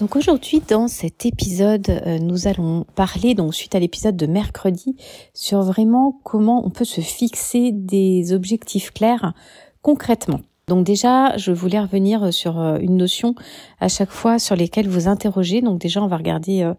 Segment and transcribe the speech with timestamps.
[0.00, 4.94] Donc aujourd'hui dans cet épisode, euh, nous allons parler donc suite à l'épisode de mercredi
[5.32, 9.32] sur vraiment comment on peut se fixer des objectifs clairs
[9.80, 10.40] concrètement.
[10.68, 13.34] Donc déjà, je voulais revenir sur euh, une notion
[13.80, 15.62] à chaque fois sur lesquelles vous interrogez.
[15.62, 16.74] Donc déjà, on va regarder euh,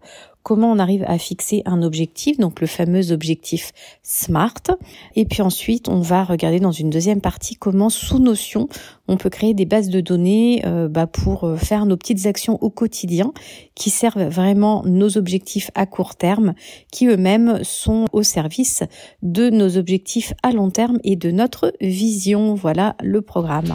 [0.48, 4.78] comment on arrive à fixer un objectif, donc le fameux objectif SMART.
[5.14, 8.66] Et puis ensuite, on va regarder dans une deuxième partie comment, sous Notion,
[9.08, 12.56] on peut créer des bases de données euh, bah, pour euh, faire nos petites actions
[12.62, 13.34] au quotidien
[13.74, 16.54] qui servent vraiment nos objectifs à court terme,
[16.90, 18.84] qui eux-mêmes sont au service
[19.20, 22.54] de nos objectifs à long terme et de notre vision.
[22.54, 23.74] Voilà le programme.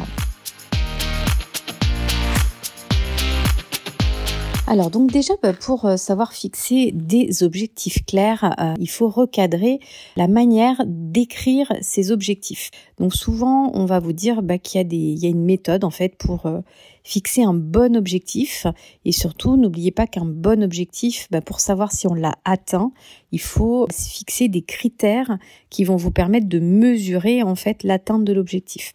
[4.66, 9.80] Alors donc déjà bah, pour euh, savoir fixer des objectifs clairs, euh, il faut recadrer
[10.16, 12.72] la manière d'écrire ces objectifs.
[12.98, 15.44] Donc souvent on va vous dire bah, qu'il y a des il y a une
[15.44, 16.62] méthode en fait pour euh,
[17.04, 18.66] fixer un bon objectif
[19.04, 22.94] et surtout n'oubliez pas qu'un bon objectif bah, pour savoir si on l'a atteint,
[23.34, 25.38] il faut fixer des critères
[25.70, 28.94] qui vont vous permettre de mesurer en fait l'atteinte de l'objectif.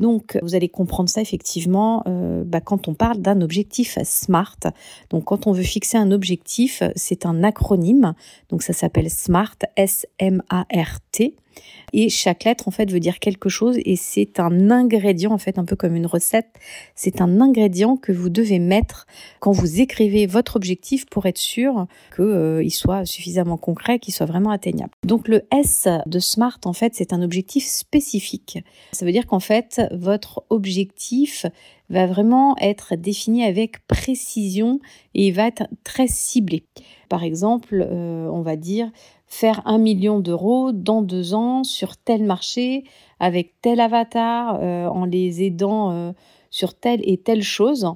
[0.00, 4.58] Donc, vous allez comprendre ça effectivement euh, bah, quand on parle d'un objectif SMART.
[5.10, 8.14] Donc, quand on veut fixer un objectif, c'est un acronyme.
[8.48, 11.36] Donc, ça s'appelle SMART, S-M-A-R-T.
[11.92, 15.58] Et chaque lettre, en fait, veut dire quelque chose et c'est un ingrédient, en fait,
[15.58, 16.48] un peu comme une recette.
[16.94, 19.06] C'est un ingrédient que vous devez mettre
[19.40, 24.26] quand vous écrivez votre objectif pour être sûr qu'il euh, soit suffisamment concret, qu'il soit
[24.26, 24.92] vraiment atteignable.
[25.04, 28.58] Donc, le S de SMART, en fait, c'est un objectif spécifique.
[28.92, 31.46] Ça veut dire qu'en fait, votre objectif
[31.88, 34.80] va vraiment être défini avec précision
[35.14, 36.64] et va être très ciblé.
[37.08, 38.90] Par exemple, euh, on va dire
[39.26, 42.84] faire un million d'euros dans deux ans sur tel marché,
[43.20, 46.12] avec tel avatar, euh, en les aidant euh,
[46.50, 47.86] sur telle et telle chose.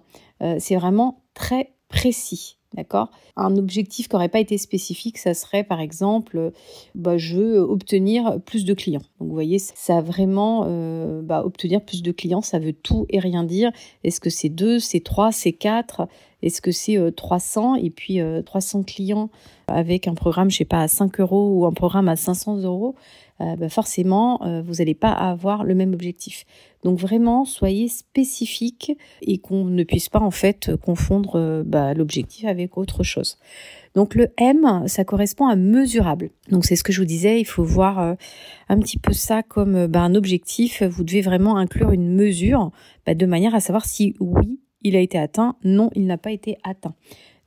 [0.59, 2.59] C'est vraiment très précis.
[2.75, 3.11] D'accord?
[3.37, 6.51] Un objectif qui n'aurait pas été spécifique, ça serait par exemple,
[6.97, 9.03] bah, je veux obtenir plus de clients.
[9.21, 10.67] Donc vous voyez, ça vraiment,
[11.23, 13.71] bah, obtenir plus de clients, ça veut tout et rien dire.
[14.03, 16.09] Est-ce que c'est deux, c'est trois, c'est quatre?
[16.45, 19.31] Est-ce que c'est 300 et puis 300 clients
[19.67, 22.95] avec un programme, je sais pas, à 5 euros ou un programme à 500 euros,
[23.41, 26.45] euh, bah forcément, euh, vous n'allez pas avoir le même objectif.
[26.85, 32.45] Donc vraiment, soyez spécifique et qu'on ne puisse pas en fait confondre euh, bah, l'objectif
[32.45, 33.39] avec autre chose.
[33.97, 36.31] Donc le M, ça correspond à mesurable.
[36.51, 38.17] Donc c'est ce que je vous disais, il faut voir
[38.69, 40.83] un petit peu ça comme bah, un objectif.
[40.83, 42.73] Vous devez vraiment inclure une mesure
[43.07, 46.59] de manière à savoir si oui, il a été atteint, non, il n'a pas été
[46.63, 46.95] atteint.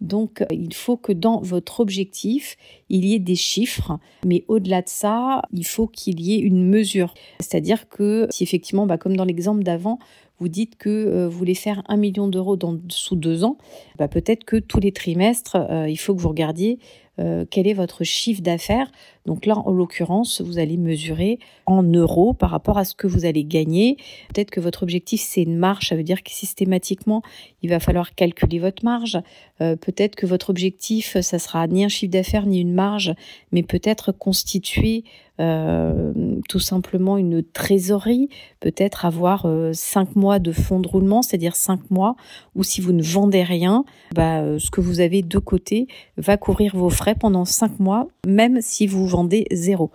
[0.01, 2.55] Donc, il faut que dans votre objectif,
[2.89, 6.67] il y ait des chiffres, mais au-delà de ça, il faut qu'il y ait une
[6.67, 7.13] mesure.
[7.39, 9.97] C'est-à-dire que si effectivement, bah, comme dans l'exemple d'avant,
[10.39, 12.57] vous dites que euh, vous voulez faire un million d'euros
[12.89, 13.57] sous deux ans,
[13.97, 16.79] bah, peut-être que tous les trimestres, euh, il faut que vous regardiez
[17.19, 18.91] euh, quel est votre chiffre d'affaires.
[19.25, 23.25] Donc là, en l'occurrence, vous allez mesurer en euros par rapport à ce que vous
[23.25, 23.97] allez gagner.
[24.31, 27.23] Peut-être que votre objectif, c'est une marge, ça veut dire que systématiquement,
[27.63, 29.19] il va falloir calculer votre marge.
[29.61, 33.15] Euh, peut-être que votre objectif, ça sera ni un chiffre d'affaires ni une marge,
[33.51, 35.03] mais peut-être constituer
[35.39, 36.13] euh,
[36.49, 38.29] tout simplement une trésorerie,
[38.59, 42.15] peut-être avoir euh, cinq mois de fonds de roulement, c'est-à-dire cinq mois
[42.55, 43.85] où si vous ne vendez rien,
[44.15, 45.87] bah, euh, ce que vous avez de côté
[46.17, 49.91] va couvrir vos frais pendant cinq mois, même si vous vendez zéro.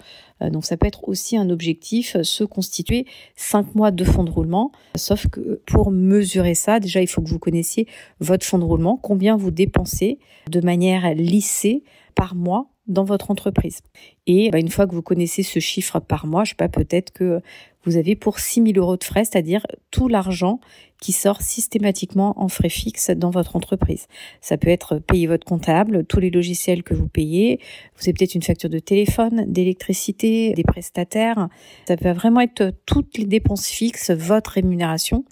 [0.50, 3.06] Donc ça peut être aussi un objectif, se constituer
[3.37, 4.73] cinq mois de fonds de roulement.
[4.97, 7.87] Sauf que pour mesurer ça, déjà il faut que vous connaissiez
[8.19, 10.19] votre fonds de roulement, combien vous dépensez
[10.50, 11.85] de manière lissée
[12.17, 13.81] par mois dans votre entreprise.
[14.26, 17.12] Et bah, une fois que vous connaissez ce chiffre par mois, je sais pas, peut-être
[17.12, 17.40] que
[17.84, 20.60] vous avez pour 6 000 euros de frais, c'est-à-dire tout l'argent
[21.00, 24.06] qui sort systématiquement en frais fixes dans votre entreprise.
[24.40, 27.58] Ça peut être payer votre comptable, tous les logiciels que vous payez,
[27.96, 31.48] vous avez peut-être une facture de téléphone, d'électricité, des prestataires.
[31.88, 35.24] Ça peut vraiment être toutes les dépenses fixes, votre rémunération.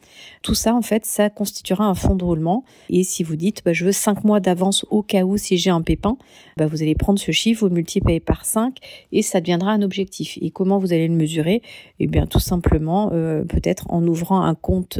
[0.42, 2.64] Tout ça, en fait, ça constituera un fonds de roulement.
[2.88, 5.70] Et si vous dites, bah, je veux 5 mois d'avance au cas où si j'ai
[5.70, 6.18] un pépin,
[6.56, 8.79] bah, vous allez prendre ce chiffre, vous multipliez par 5
[9.12, 10.38] et ça deviendra un objectif.
[10.40, 11.62] Et comment vous allez le mesurer?
[11.98, 14.98] Eh bien, tout simplement, euh, peut-être en ouvrant un compte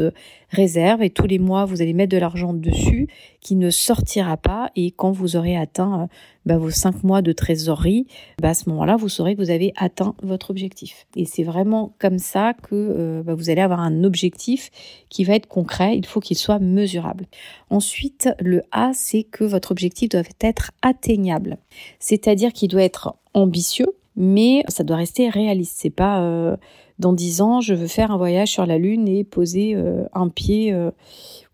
[0.51, 3.09] réserve et tous les mois vous allez mettre de l'argent dessus
[3.41, 6.07] qui ne sortira pas et quand vous aurez atteint euh,
[6.45, 8.07] bah, vos cinq mois de trésorerie,
[8.41, 11.07] bah, à ce moment-là vous saurez que vous avez atteint votre objectif.
[11.17, 14.71] Et c'est vraiment comme ça que euh, bah, vous allez avoir un objectif
[15.09, 17.27] qui va être concret, il faut qu'il soit mesurable.
[17.71, 21.59] Ensuite, le A, c'est que votre objectif doit être atteignable,
[21.99, 25.77] c'est-à-dire qu'il doit être ambitieux, mais ça doit rester réaliste.
[25.79, 26.57] C'est pas euh,
[26.99, 30.29] dans dix ans, je veux faire un voyage sur la Lune et poser euh, un
[30.29, 30.91] pied euh,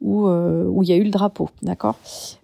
[0.00, 1.96] où, où il y a eu le drapeau, d'accord?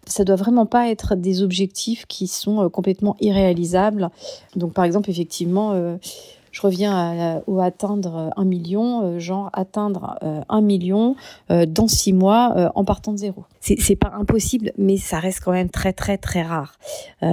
[0.06, 4.10] Ça doit vraiment pas être des objectifs qui sont complètement irréalisables.
[4.56, 5.98] Donc par exemple, effectivement,
[6.52, 10.16] je reviens au atteindre un million, genre atteindre
[10.48, 11.16] un million
[11.48, 13.44] dans six mois en partant de zéro.
[13.60, 16.78] C'est pas impossible, mais ça reste quand même très très très rare.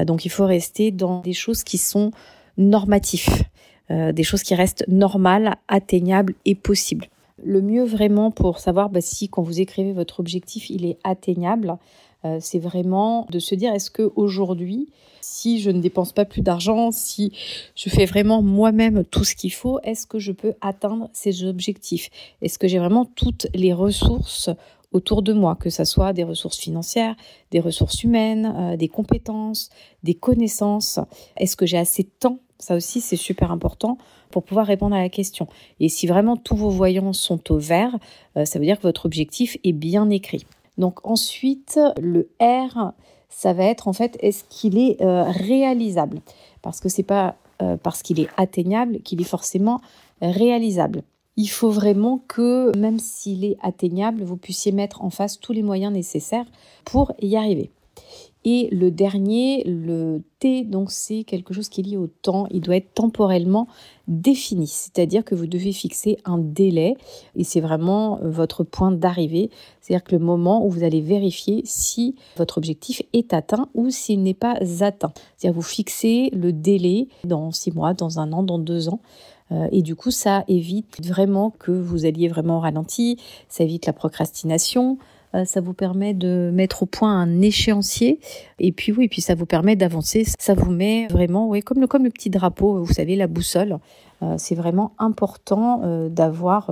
[0.05, 2.11] donc il faut rester dans des choses qui sont
[2.59, 3.43] normatifs,
[3.89, 7.07] euh, des choses qui restent normales, atteignables et possibles.
[7.43, 11.77] Le mieux vraiment pour savoir bah, si quand vous écrivez votre objectif, il est atteignable,
[12.25, 14.89] euh, c'est vraiment de se dire est-ce que aujourd'hui,
[15.21, 17.31] si je ne dépense pas plus d'argent, si
[17.75, 22.09] je fais vraiment moi-même tout ce qu'il faut, est-ce que je peux atteindre ces objectifs?
[22.41, 24.49] Est-ce que j'ai vraiment toutes les ressources
[24.91, 27.15] autour de moi, que ce soit des ressources financières,
[27.51, 29.69] des ressources humaines, euh, des compétences,
[30.03, 30.99] des connaissances?
[31.37, 32.39] Est-ce que j'ai assez de temps?
[32.57, 33.97] Ça aussi, c'est super important
[34.31, 35.47] pour pouvoir répondre à la question.
[35.79, 37.97] Et si vraiment tous vos voyants sont au vert,
[38.35, 40.45] euh, ça veut dire que votre objectif est bien écrit.
[40.79, 42.93] Donc ensuite, le R,
[43.29, 46.21] ça va être en fait, est-ce qu'il est, euh, réalisable?
[46.61, 47.35] Parce que c'est pas
[47.83, 49.81] parce qu'il est atteignable qu'il est forcément
[50.21, 51.03] réalisable
[51.39, 55.63] il faut vraiment que, même s'il est atteignable, vous puissiez mettre en face tous les
[55.63, 56.45] moyens nécessaires
[56.83, 57.71] pour y arriver.
[58.45, 62.47] Et le dernier, le T, donc c'est quelque chose qui est lié au temps.
[62.51, 63.67] Il doit être temporellement
[64.07, 66.95] défini, c'est-à-dire que vous devez fixer un délai.
[67.35, 69.49] Et c'est vraiment euh, votre point d'arrivée,
[69.81, 74.23] c'est-à-dire que le moment où vous allez vérifier si votre objectif est atteint ou s'il
[74.23, 75.11] n'est pas atteint.
[75.35, 79.01] C'est-à-dire vous fixez le délai dans six mois, dans un an, dans deux ans.
[79.51, 83.85] Euh, et du coup, ça évite vraiment que vous alliez vraiment au ralenti, ça évite
[83.85, 84.97] la procrastination,
[85.45, 88.19] ça vous permet de mettre au point un échéancier.
[88.59, 91.87] Et puis oui, puis ça vous permet d'avancer, ça vous met vraiment oui, comme le
[91.87, 93.77] comme le petit drapeau, vous savez la boussole.
[94.21, 96.71] Euh, c'est vraiment important d'avoir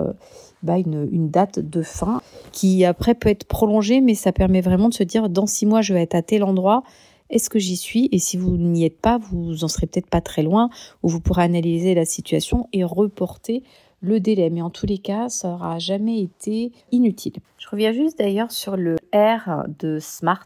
[0.64, 2.22] bah, une, une, date de fin
[2.52, 5.82] qui après peut être prolongée, mais ça permet vraiment de se dire dans six mois
[5.82, 6.84] je vais être à tel endroit.
[7.30, 8.08] Est-ce que j'y suis?
[8.12, 10.70] Et si vous n'y êtes pas, vous en serez peut-être pas très loin,
[11.04, 13.64] ou vous pourrez analyser la situation et reporter
[14.02, 14.50] le délai.
[14.50, 17.38] Mais en tous les cas, ça n'aura jamais été inutile.
[17.58, 20.46] Je reviens juste d'ailleurs sur le R de Smart,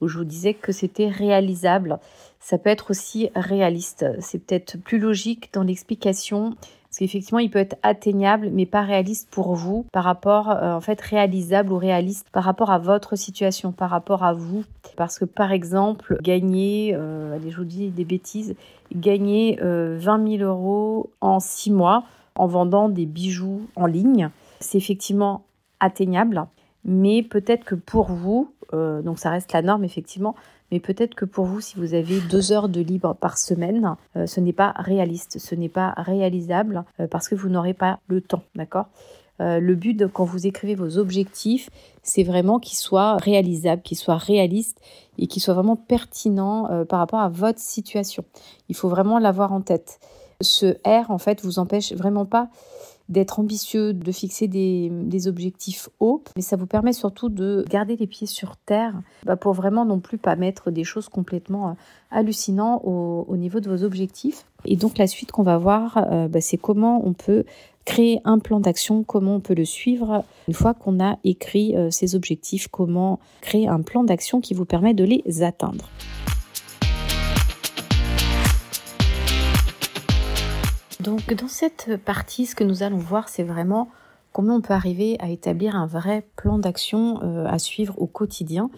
[0.00, 1.98] où je vous disais que c'était réalisable.
[2.40, 4.06] Ça peut être aussi réaliste.
[4.20, 6.56] C'est peut-être plus logique dans l'explication
[6.88, 10.80] parce qu'effectivement, il peut être atteignable, mais pas réaliste pour vous, par rapport, euh, en
[10.80, 14.64] fait, réalisable ou réaliste par rapport à votre situation, par rapport à vous.
[14.96, 18.54] Parce que, par exemple, gagner, euh, allez, je vous dis des bêtises,
[18.94, 22.04] gagner euh, 20 000 euros en six mois
[22.38, 24.30] en vendant des bijoux en ligne,
[24.60, 25.44] c'est effectivement
[25.80, 26.46] atteignable,
[26.84, 30.34] mais peut-être que pour vous, euh, donc ça reste la norme effectivement,
[30.70, 34.26] mais peut-être que pour vous, si vous avez deux heures de libre par semaine, euh,
[34.26, 38.20] ce n'est pas réaliste, ce n'est pas réalisable euh, parce que vous n'aurez pas le
[38.20, 38.86] temps, d'accord?
[39.40, 41.70] Le but quand vous écrivez vos objectifs,
[42.02, 44.80] c'est vraiment qu'ils soient réalisables, qu'ils soient réalistes
[45.16, 48.24] et qu'ils soient vraiment pertinents par rapport à votre situation.
[48.68, 50.00] Il faut vraiment l'avoir en tête.
[50.40, 52.48] Ce R, en fait, vous empêche vraiment pas
[53.08, 58.06] d'être ambitieux, de fixer des, objectifs hauts, mais ça vous permet surtout de garder les
[58.06, 61.72] pieds sur terre bah, pour vraiment non plus pas mettre des choses complètement euh,
[62.10, 64.44] hallucinantes au, niveau de vos objectifs.
[64.64, 67.44] Et donc la suite qu'on va voir, euh, bah, c'est comment on peut
[67.84, 71.90] créer un plan d'action, comment on peut le suivre une fois qu'on a écrit euh,
[71.90, 75.88] ses objectifs, comment créer un plan d'action qui vous permet de les atteindre.
[81.08, 83.88] Donc dans cette partie, ce que nous allons voir, c'est vraiment
[84.32, 88.68] comment on peut arriver à établir un vrai plan d'action euh, à suivre au quotidien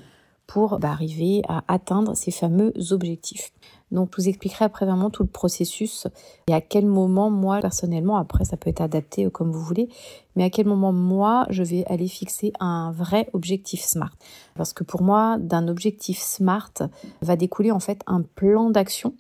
[0.47, 3.53] pour bah, arriver à atteindre ces fameux objectifs.
[3.91, 6.07] Donc, je vous expliquerai après vraiment tout le processus
[6.47, 9.89] et à quel moment, moi, personnellement, après, ça peut être adapté comme vous voulez,
[10.37, 14.13] mais à quel moment, moi, je vais aller fixer un vrai objectif SMART.
[14.55, 16.75] Parce que pour moi, d'un objectif SMART
[17.23, 19.15] va découler en fait un plan d'action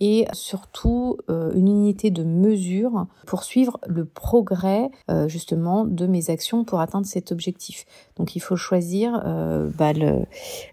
[0.00, 6.30] et surtout euh, une unité de mesure pour suivre le progrès euh, justement de mes
[6.30, 7.84] actions pour atteindre cet objectif.
[8.16, 9.92] Donc il faut choisir euh, bah,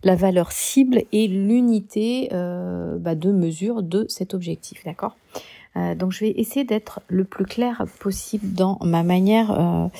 [0.04, 5.18] la valeur cible et l'unité bah, de mesure de cet objectif, d'accord?
[6.00, 9.92] Donc je vais essayer d'être le plus clair possible dans ma manière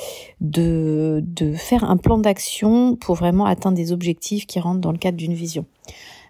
[0.42, 1.22] de
[1.56, 5.36] faire un plan d'action pour vraiment atteindre des objectifs qui rentrent dans le cadre d'une
[5.36, 5.66] vision.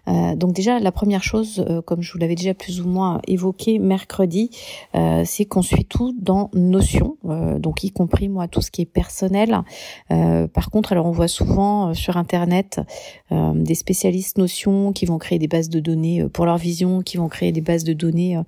[0.08, 3.20] Euh, donc déjà, la première chose, euh, comme je vous l'avais déjà plus ou moins
[3.26, 4.50] évoqué mercredi,
[4.94, 7.16] euh, c'est qu'on suit tout dans Notion,
[7.58, 9.62] donc y compris moi tout ce qui est personnel.
[10.08, 12.80] par contre, alors on voit souvent sur Internet
[13.30, 17.28] des spécialistes Notion qui vont créer des bases de données pour leur vision, qui vont
[17.28, 18.38] créer des bases de données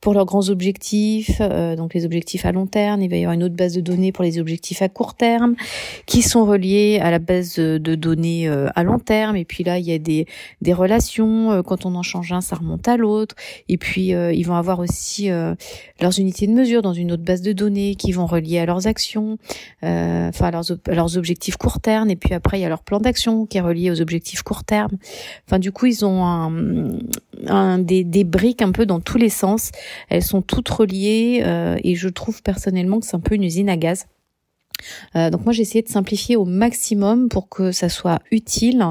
[0.00, 1.40] pour leurs grands objectifs,
[1.76, 3.02] donc les objectifs à long terme.
[3.02, 5.54] Il va y avoir une autre base de données pour les objectifs à court terme,
[6.06, 9.36] qui sont reliés à la base de données à long terme.
[9.36, 10.26] Et puis là, il y a des,
[10.60, 13.34] des relations euh, quand on en change un, ça remonte à l'autre.
[13.68, 15.54] Et puis euh, ils vont avoir aussi euh,
[16.00, 18.86] leurs unités de mesure dans une autre base de données qui vont relier à leurs
[18.86, 19.38] actions,
[19.82, 22.10] enfin à leurs, leurs objectifs court terme.
[22.10, 24.64] Et puis après il y a leur plan d'action qui est relié aux objectifs court
[24.64, 24.96] terme.
[25.46, 26.52] Enfin du coup ils ont un,
[27.46, 29.70] un des, des, briques un peu dans tous les sens.
[30.08, 31.44] Elles sont toutes reliées
[31.82, 34.06] et je trouve personnellement que c'est un peu une usine à gaz.
[35.16, 38.84] Euh, donc moi j'ai essayé de simplifier au maximum pour que ça soit utile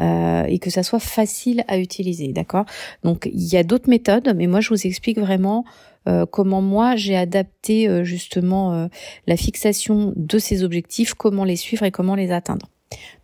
[0.00, 2.64] euh, et que ça soit facile à utiliser, d'accord?
[3.02, 5.64] Donc il y a d'autres méthodes, mais moi je vous explique vraiment
[6.08, 8.88] euh, comment moi j'ai adapté justement
[9.26, 12.66] la fixation de ces objectifs, comment les suivre et comment les atteindre.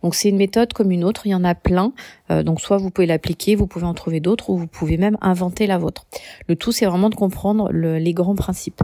[0.01, 1.93] Donc c'est une méthode comme une autre, il y en a plein.
[2.31, 5.17] Euh, donc soit vous pouvez l'appliquer, vous pouvez en trouver d'autres, ou vous pouvez même
[5.21, 6.05] inventer la vôtre.
[6.47, 8.81] Le tout c'est vraiment de comprendre les grands principes.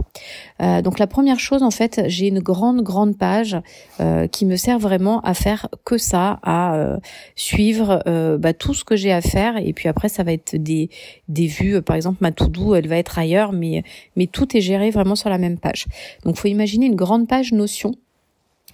[0.62, 3.56] Euh, donc la première chose en fait, j'ai une grande grande page
[4.00, 6.98] euh, qui me sert vraiment à faire que ça, à
[7.36, 8.02] suivre
[8.38, 9.56] bah, tout ce que j'ai à faire.
[9.56, 10.88] Et puis après ça va être des
[11.28, 11.82] des vues.
[11.82, 13.82] Par exemple ma to-do elle va être ailleurs, mais
[14.16, 15.86] mais tout est géré vraiment sur la même page.
[16.24, 17.92] Donc faut imaginer une grande page Notion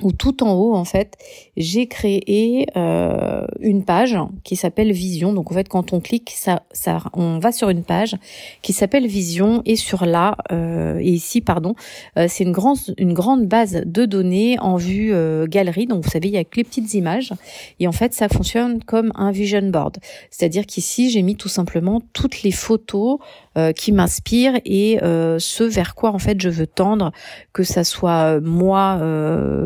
[0.02, 1.16] où tout en haut en fait
[1.56, 5.32] j'ai créé euh, une page qui s'appelle Vision.
[5.32, 8.16] Donc en fait quand on clique ça, ça on va sur une page
[8.62, 11.74] qui s'appelle Vision et sur là euh, et ici pardon
[12.18, 15.12] euh, c'est une grande une grande base de données en vue
[15.48, 15.86] galerie.
[15.86, 17.32] Donc vous savez il y a que les petites images
[17.80, 19.98] et en fait ça fonctionne comme un vision board.
[20.30, 23.18] C'est-à-dire qu'ici j'ai mis tout simplement toutes les photos
[23.74, 27.12] qui m'inspirent et ce vers quoi en fait je veux tendre
[27.52, 28.98] que ça soit moi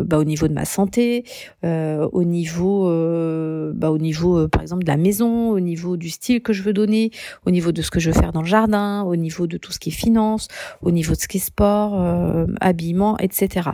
[0.05, 1.25] bah, au niveau de ma santé,
[1.65, 5.97] euh, au niveau, euh, bah, au niveau euh, par exemple de la maison, au niveau
[5.97, 7.11] du style que je veux donner,
[7.47, 9.73] au niveau de ce que je veux faire dans le jardin, au niveau de tout
[9.73, 10.49] ce qui est finance,
[10.83, 12.01] au niveau de ce qui est sport,
[12.61, 13.71] habillement, etc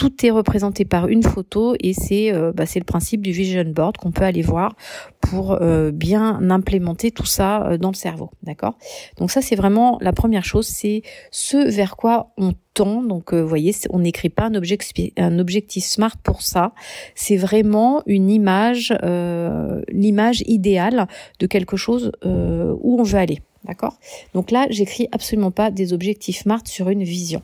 [0.00, 3.98] tout est représenté par une photo et c'est bah, c'est le principe du vision board
[3.98, 4.74] qu'on peut aller voir
[5.20, 5.58] pour
[5.92, 8.78] bien implémenter tout ça dans le cerveau, d'accord?
[9.18, 12.54] Donc ça c'est vraiment la première chose, c'est ce vers quoi on
[12.84, 16.72] donc, euh, vous voyez, on n'écrit pas un objectif, un objectif smart pour ça.
[17.14, 21.06] C'est vraiment une image, euh, l'image idéale
[21.38, 23.40] de quelque chose euh, où on veut aller.
[23.64, 23.98] D'accord?
[24.32, 27.42] Donc là, j'écris absolument pas des objectifs SMART sur une vision.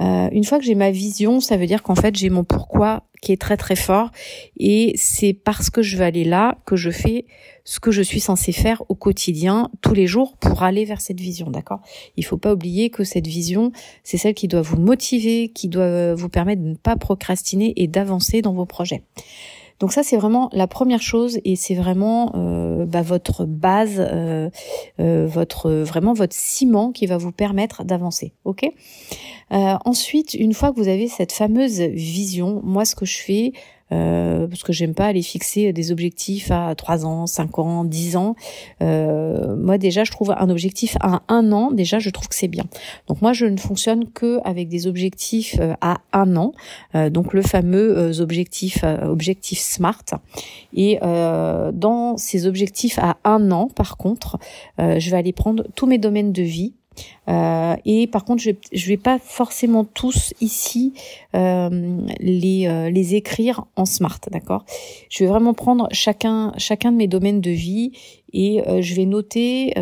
[0.00, 3.04] Euh, une fois que j'ai ma vision, ça veut dire qu'en fait, j'ai mon pourquoi
[3.22, 4.10] qui est très très fort
[4.58, 7.24] et c'est parce que je veux aller là que je fais
[7.64, 11.20] ce que je suis censé faire au quotidien, tous les jours, pour aller vers cette
[11.20, 11.80] vision, d'accord?
[12.18, 16.14] Il faut pas oublier que cette vision, c'est celle qui doit vous motiver, qui doit
[16.14, 19.02] vous permettre de ne pas procrastiner et d'avancer dans vos projets.
[19.80, 24.48] Donc ça c'est vraiment la première chose et c'est vraiment euh, bah, votre base, euh,
[25.00, 28.32] euh, votre vraiment votre ciment qui va vous permettre d'avancer.
[28.44, 28.64] Ok?
[29.50, 33.52] ensuite, une fois que vous avez cette fameuse vision, moi ce que je fais,
[33.92, 38.16] euh, parce que j'aime pas aller fixer des objectifs à 3 ans, 5 ans, 10
[38.16, 38.34] ans.
[38.82, 42.48] Euh, moi déjà, je trouve un objectif à un an, déjà, je trouve que c'est
[42.48, 42.64] bien.
[43.08, 46.52] Donc moi, je ne fonctionne que avec des objectifs euh, à un an,
[46.94, 50.04] euh, donc le fameux euh, objectif, objectif SMART.
[50.72, 54.38] Et dans ces objectifs à un an, par contre,
[54.78, 56.74] je vais aller prendre tous mes domaines de vie
[57.28, 60.92] euh, et par contre, je ne vais pas forcément tous ici
[61.34, 64.64] euh, les, euh, les écrire en smart, d'accord?
[65.08, 67.92] Je vais vraiment prendre chacun, chacun de mes domaines de vie
[68.32, 69.72] et je vais noter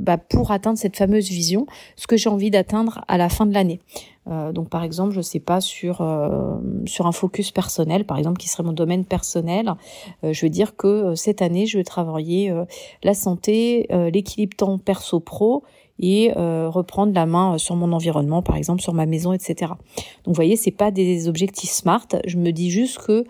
[0.00, 1.66] bah, pour atteindre cette fameuse vision
[1.96, 3.80] ce que j'ai envie d'atteindre à la fin de l'année.
[4.28, 8.38] Euh, donc par exemple, je sais pas sur euh, sur un focus personnel, par exemple
[8.38, 9.72] qui serait mon domaine personnel,
[10.24, 12.52] euh, je veux dire que cette année je vais travailler
[13.02, 15.62] la santé, l'équilibre temps perso pro
[15.98, 19.72] et reprendre la main sur mon environnement, par exemple sur ma maison, etc.
[20.24, 22.06] Donc vous voyez, c'est pas des objectifs smart.
[22.26, 23.24] Je me dis juste que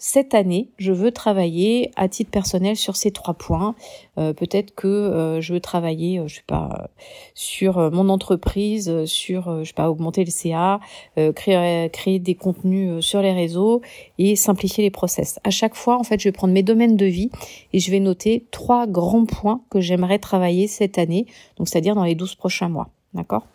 [0.00, 3.74] cette année, je veux travailler à titre personnel sur ces trois points.
[4.16, 6.88] Euh, peut-être que euh, je veux travailler, euh, je sais pas,
[7.34, 10.78] sur mon entreprise, sur, je sais pas, augmenter le CA,
[11.34, 13.82] créer, créer des contenus sur les réseaux
[14.18, 15.40] et simplifier les process.
[15.42, 17.30] À chaque fois, en fait, je vais prendre mes domaines de vie
[17.72, 21.26] et je vais noter trois grands points que j'aimerais travailler cette année,
[21.56, 22.88] donc c'est-à-dire dans les 12 prochains mois.
[23.14, 23.46] D'accord?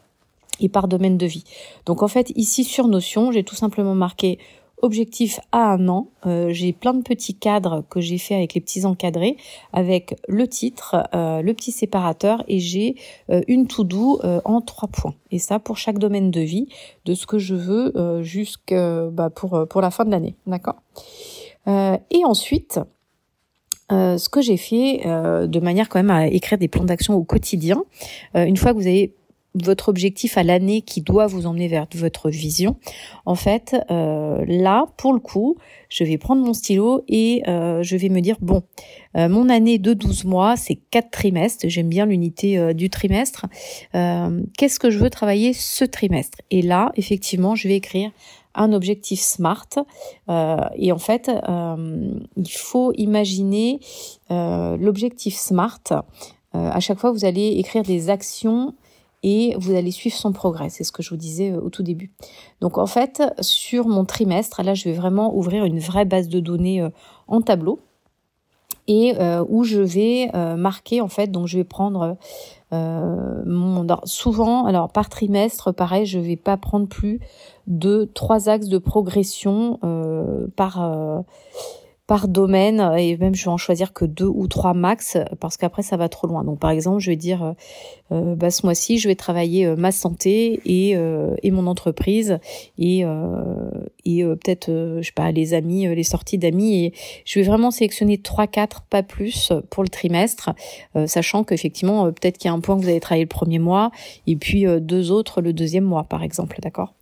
[0.60, 1.46] Et par domaine de vie.
[1.86, 4.40] Donc en fait, ici sur Notion, j'ai tout simplement marqué
[4.84, 6.10] objectif à un an.
[6.26, 9.38] Euh, j'ai plein de petits cadres que j'ai fait avec les petits encadrés,
[9.72, 12.96] avec le titre, euh, le petit séparateur et j'ai
[13.30, 15.16] euh, une to do en trois points.
[15.32, 16.68] Et ça pour chaque domaine de vie,
[17.06, 20.76] de ce que je veux jusque bah, pour la fin de l'année, d'accord?
[21.66, 22.80] et ensuite,
[23.90, 27.84] ce que j'ai fait de manière quand même à écrire des plans d'action au quotidien.
[28.36, 29.14] une fois que vous avez
[29.56, 32.76] votre objectif à l'année qui doit vous emmener vers votre vision,
[33.26, 35.58] en fait, euh, là, pour le coup,
[35.90, 38.64] je vais prendre mon stylo et euh, je vais me dire, bon,
[39.16, 43.46] euh, mon année de 12 mois, c'est quatre trimestres, j'aime bien l'unité du trimestre,
[43.94, 46.40] qu'est-ce que je veux travailler ce trimestre?
[46.50, 48.12] Et là, effectivement, je vais écrire
[48.56, 49.86] un objectif SMART.
[50.76, 51.32] et en fait,
[52.38, 53.80] il faut imaginer
[54.30, 56.04] l'objectif SMART.
[56.54, 58.74] à chaque fois, vous allez écrire des actions
[59.24, 60.70] et vous allez suivre son progrès.
[60.70, 62.12] C'est ce que je vous disais euh, au tout début.
[62.62, 66.40] Donc en fait, sur mon trimestre, là, je vais vraiment ouvrir une vraie base de
[66.40, 66.90] données euh,
[67.28, 67.80] en tableau
[68.88, 71.28] et euh, où je vais marquer en fait.
[71.28, 72.18] Donc je vais prendre
[72.72, 77.22] mon souvent alors par trimestre, pareil, je vais pas prendre plus
[77.68, 79.80] de trois axes de progression
[80.58, 81.24] par
[82.14, 85.82] par domaine et même je vais en choisir que deux ou trois max parce qu'après
[85.82, 86.44] ça va trop loin.
[86.44, 87.54] Donc par exemple, je vais dire euh,
[88.12, 92.38] euh bah, ce mois-ci, je vais travailler euh, ma santé et, euh, et mon entreprise
[92.78, 93.04] et
[94.06, 96.94] et peut-être je sais pas les amis, les sorties d'amis et
[97.26, 100.52] je vais vraiment sélectionner trois quatre pas plus pour le trimestre
[101.08, 103.90] sachant qu'effectivement peut-être qu'il y a un point que vous allez travailler le premier mois
[104.28, 106.94] et puis deux autres le deuxième mois par exemple, d'accord?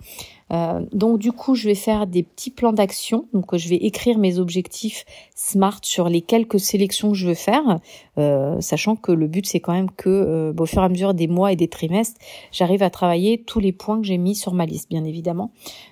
[0.52, 3.28] Euh, donc du coup, je vais faire des petits plans d'action.
[3.34, 7.80] Donc je vais écrire mes objectifs SMART sur les quelques sélections que je veux faire,
[8.18, 11.14] euh, sachant que le but c'est quand même que euh, au fur et à mesure
[11.14, 12.20] des mois et des trimestres,
[12.52, 15.52] j'arrive à travailler tous les points que j'ai mis sur ma liste, bien évidemment.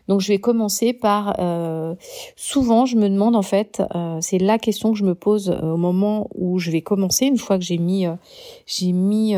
[0.10, 1.38] Donc je vais commencer par
[2.36, 3.82] souvent je me demande en fait,
[4.20, 7.58] c'est la question que je me pose au moment où je vais commencer une fois
[7.58, 8.06] que j'ai mis
[8.66, 9.36] j'ai mis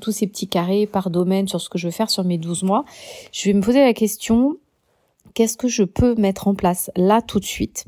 [0.00, 2.62] tous ces petits carrés par domaine sur ce que je veux faire sur mes 12
[2.62, 2.84] mois.
[3.32, 4.58] Je vais me poser la question
[5.38, 7.84] qu'est-ce que je peux mettre en place là tout de suite?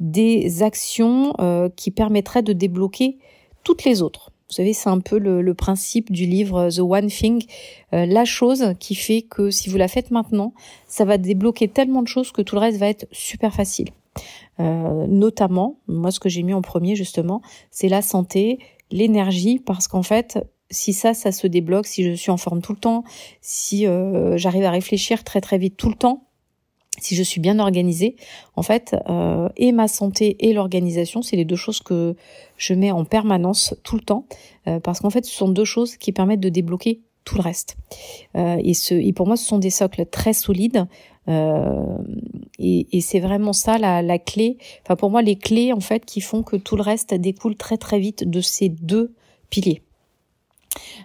[0.00, 3.16] Des actions euh, qui permettraient de débloquer
[3.64, 4.30] toutes les autres.
[4.50, 7.44] Vous savez, c'est un peu le, principe du livre The One Thing,
[7.92, 10.54] euh, la chose qui fait que si vous la faites maintenant,
[10.88, 13.90] ça va débloquer tellement de choses que tout le reste va être super facile.
[14.58, 18.58] Euh, notamment, moi ce que j'ai mis en premier justement, c'est la santé,
[18.90, 22.72] l'énergie, parce qu'en fait, si ça, ça se débloque, si je suis en forme tout
[22.72, 23.04] le temps,
[23.40, 26.24] si euh, j'arrive à réfléchir très très vite tout le temps,
[27.00, 28.16] si je suis bien organisée,
[28.56, 32.14] en fait, euh, et ma santé et l'organisation, c'est les deux choses que
[32.56, 34.26] je mets en permanence tout le temps,
[34.66, 37.76] euh, parce qu'en fait, ce sont deux choses qui permettent de débloquer tout le reste.
[38.34, 40.86] et, ce, et pour moi, ce sont des socles très solides.
[41.28, 44.56] et, et c'est vraiment ça la, la clé.
[44.82, 47.76] Enfin, pour moi, les clés en fait qui font que tout le reste découle très
[47.76, 49.14] très vite de ces deux
[49.50, 49.82] piliers.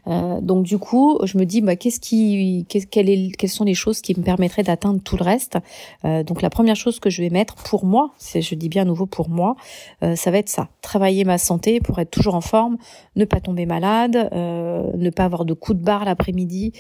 [0.08, 4.02] Euh, donc du coup, je me dis, bah, qu'est-ce qui, qu'est, quelles sont les choses
[4.02, 5.58] qui me permettraient d'atteindre tout le reste?
[6.06, 8.84] Euh, Donc la première chose que je vais mettre pour moi, c'est, je dis bien
[8.84, 9.56] à nouveau pour moi,
[10.04, 12.78] euh, ça va être ça travailler ma santé pour être toujours en forme,
[13.16, 16.74] ne pas tomber malade, ne pas avoir de coups de barre l'après-midi,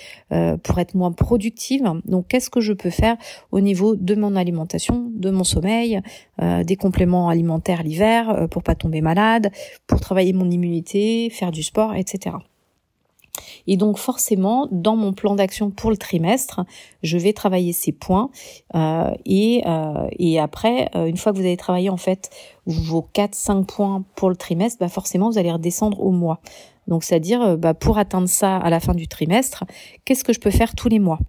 [0.63, 1.81] pour être moins productive.
[2.05, 3.17] Donc qu'est-ce que je peux faire
[3.51, 6.01] au niveau de mon alimentation, de mon sommeil,
[6.39, 9.51] des compléments alimentaires l'hiver pour pas tomber malade,
[9.87, 12.35] pour travailler mon immunité, faire du sport, etc.
[13.67, 16.61] Et donc forcément, dans mon plan d'action pour le trimestre,
[17.03, 18.29] je vais travailler ces points
[18.75, 22.29] euh, et, euh, et après, euh, une fois que vous avez travaillé en fait
[22.65, 26.39] vos 4-5 points pour le trimestre, bah forcément vous allez redescendre au mois.
[26.87, 29.63] Donc c'est-à-dire, bah, pour atteindre ça à la fin du trimestre,
[30.05, 31.19] qu'est-ce que je peux faire tous les mois?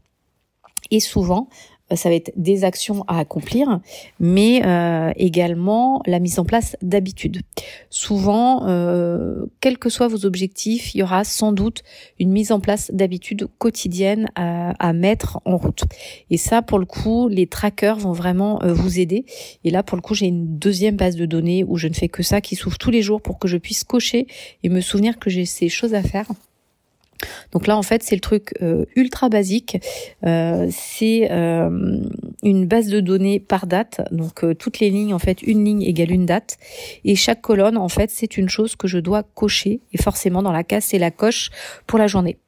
[0.90, 1.48] Et souvent,
[1.94, 3.80] ça va être des actions à accomplir,
[4.18, 7.42] mais euh, également la mise en place d'habitudes.
[7.90, 11.82] Souvent, euh, quels que soient vos objectifs, il y aura sans doute
[12.18, 15.84] une mise en place d'habitudes quotidiennes à, à, mettre en route.
[16.30, 19.24] Et ça, pour le coup, les trackers vont vraiment vous aider.
[19.62, 22.08] Et là, pour le coup, j'ai une deuxième base de données où je ne fais
[22.08, 24.26] que ça, qui s'ouvre tous les jours pour que je puisse cocher
[24.62, 26.26] et me souvenir que j'ai ces choses à faire.
[27.52, 29.78] Donc là, en fait, c'est le truc euh, ultra basique.
[30.24, 32.00] Euh, c'est euh,
[32.42, 34.00] une base de données par date.
[34.12, 36.58] Donc toutes les lignes, en fait, une ligne égale une date.
[37.04, 39.80] Et chaque colonne, en fait, c'est une chose que je dois cocher.
[39.92, 41.50] Et forcément, dans la case, c'est la coche
[41.86, 42.38] pour la journée.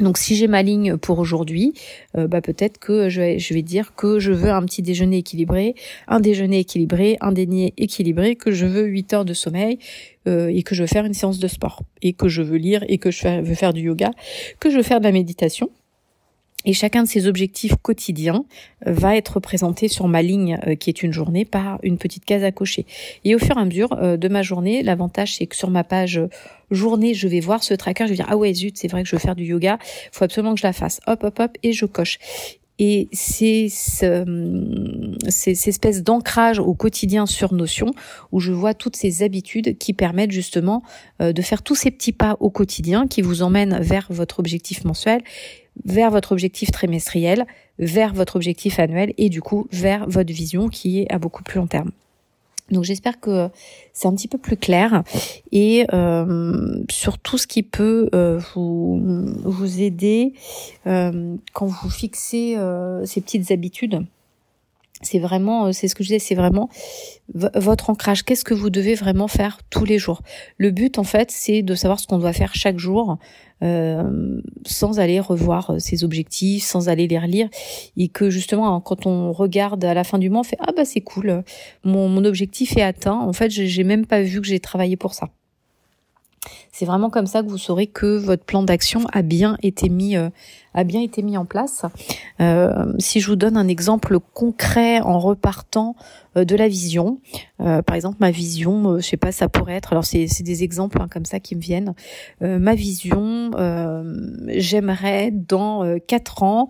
[0.00, 1.72] Donc si j'ai ma ligne pour aujourd'hui,
[2.16, 5.74] euh, bah peut-être que je vais, dire que je veux un petit déjeuner équilibré,
[6.08, 9.78] un déjeuner équilibré, un dîner équilibré, que je veux 8 heures de sommeil
[10.26, 12.84] euh, et que je veux faire une séance de sport et que je veux lire
[12.88, 14.10] et que je veux faire du yoga,
[14.58, 15.70] que je veux faire de la méditation.
[16.64, 18.44] Et chacun de ces objectifs quotidiens
[18.86, 22.24] euh, va être représenté sur ma ligne euh, qui est une journée par une petite
[22.24, 22.86] case à cocher.
[23.24, 25.84] Et au fur et à mesure euh, de ma journée, l'avantage c'est que sur ma
[25.84, 26.20] page
[26.70, 29.08] journée, je vais voir ce tracker, je vais dire ah ouais zut, c'est vrai que
[29.08, 29.78] je veux faire du yoga,
[30.12, 31.00] faut absolument que je la fasse.
[31.06, 32.18] Hop hop hop et je coche.
[32.80, 37.92] Et c'est ces espèces d'ancrage au quotidien sur Notion
[38.32, 40.82] où je vois toutes ces habitudes qui permettent justement
[41.20, 45.22] de faire tous ces petits pas au quotidien qui vous emmènent vers votre objectif mensuel
[45.84, 47.46] vers votre objectif trimestriel,
[47.78, 51.58] vers votre objectif annuel et du coup vers votre vision qui est à beaucoup plus
[51.58, 51.90] long terme.
[52.70, 53.50] Donc j'espère que
[53.92, 55.02] c'est un petit peu plus clair
[55.52, 59.02] et euh, sur tout ce qui peut euh, vous,
[59.44, 60.32] vous aider
[60.86, 64.06] euh, quand vous fixez euh, ces petites habitudes
[65.02, 66.68] c'est vraiment, euh, c'est ce que je disais, c'est vraiment
[67.32, 68.22] votre ancrage.
[68.22, 70.22] Qu'est-ce que vous devez vraiment faire tous les jours?
[70.56, 73.18] Le but, en fait, c'est de savoir ce qu'on doit faire chaque jour,
[73.62, 77.48] euh, sans aller revoir euh, ses objectifs, sans aller les relire,
[77.96, 80.72] et que justement, hein, quand on regarde à la fin du mois, on fait ah
[80.76, 81.42] bah c'est cool,
[81.84, 83.18] mon, mon objectif est atteint.
[83.18, 85.28] En fait, j'ai même pas vu que j'ai travaillé pour ça.
[86.76, 90.16] C'est vraiment comme ça que vous saurez que votre plan d'action a bien été mis
[90.16, 90.28] euh,
[90.74, 91.84] a bien été mis en place.
[92.40, 95.94] Euh, si je vous donne un exemple concret en repartant
[96.36, 97.20] euh, de la vision,
[97.58, 101.06] par exemple ma vision, je sais pas, ça pourrait être, alors c'est des exemples hein,
[101.08, 101.94] comme ça qui me viennent.
[102.40, 103.52] ma vision,
[104.48, 106.68] j'aimerais dans quatre ans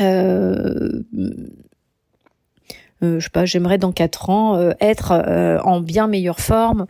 [0.00, 1.02] euh,
[3.18, 6.86] je sais pas, j'aimerais dans quatre ans euh, être euh, en bien meilleure forme,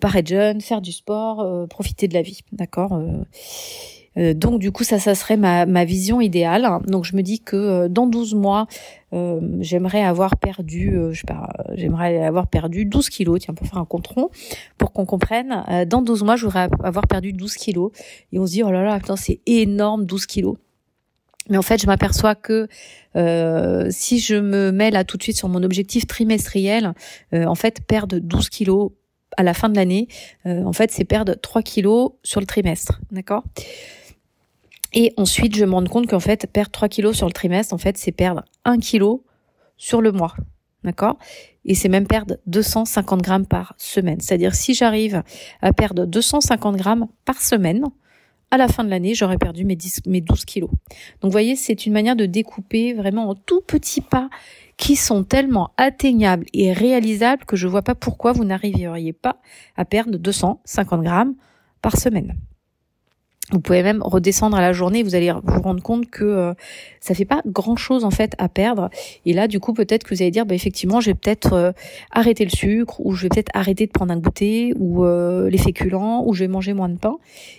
[0.00, 3.00] paraître jeune, faire du sport, profiter de la vie, d'accord
[4.34, 6.66] donc du coup ça ça serait ma, ma vision idéale.
[6.86, 8.66] Donc je me dis que dans 12 mois
[9.60, 13.40] j'aimerais avoir perdu je sais pas j'aimerais avoir perdu 12 kilos.
[13.40, 14.30] Tiens pour faire un compte rond
[14.78, 15.62] pour qu'on comprenne.
[15.86, 17.90] Dans 12 mois je voudrais avoir perdu 12 kilos.
[18.32, 20.56] Et on se dit oh là là c'est énorme 12 kilos
[21.48, 22.68] mais en fait, je m'aperçois que
[23.16, 26.92] euh, si je me mets là tout de suite sur mon objectif trimestriel,
[27.32, 28.92] euh, en fait, perdre 12 kilos
[29.36, 30.08] à la fin de l'année,
[30.46, 33.44] euh, en fait, c'est perdre 3 kilos sur le trimestre, d'accord?
[34.92, 37.78] Et ensuite, je me rends compte qu'en fait, perdre 3 kilos sur le trimestre, en
[37.78, 39.24] fait, c'est perdre 1 kilo
[39.76, 40.34] sur le mois,
[40.84, 41.18] d'accord?
[41.64, 44.20] Et c'est même perdre 250 grammes par semaine.
[44.20, 45.22] C'est-à-dire, si j'arrive
[45.60, 47.84] à perdre 250 grammes par semaine,
[48.56, 50.70] à la fin de l'année, j'aurais perdu mes, 10, mes 12 kilos.
[50.70, 54.28] Donc, vous voyez, c'est une manière de découper vraiment en tout petits pas
[54.76, 59.40] qui sont tellement atteignables et réalisables que je vois pas pourquoi vous n'arriveriez pas
[59.76, 61.34] à perdre 250 grammes
[61.82, 62.36] par semaine.
[63.52, 66.54] Vous pouvez même redescendre à la journée, vous allez vous rendre compte que euh,
[66.98, 68.90] ça fait pas grand chose en fait à perdre.
[69.24, 71.72] Et là, du coup, peut-être que vous allez dire, bah, effectivement, je vais peut-être euh,
[72.10, 75.58] arrêter le sucre, ou je vais peut-être arrêter de prendre un goûter, ou euh, les
[75.58, 77.18] féculents, ou je vais manger moins de pain.